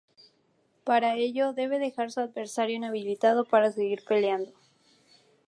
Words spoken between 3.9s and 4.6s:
peleando.